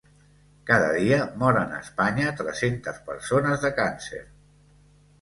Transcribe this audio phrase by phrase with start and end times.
[0.69, 4.27] Cada dia moren a Espanya tres-centes persones de càncer.